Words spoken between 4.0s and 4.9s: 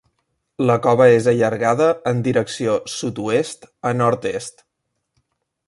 nord-est.